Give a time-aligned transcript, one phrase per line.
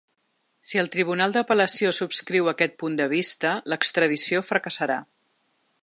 [0.69, 4.99] Si el tribunal d’apel·lació subscriu aquest punt de vista, l’extradició fracassarà.